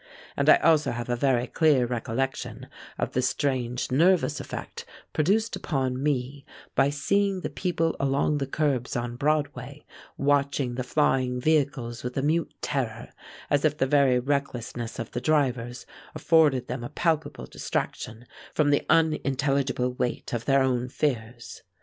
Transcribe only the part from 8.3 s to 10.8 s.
the curbs on Broadway watching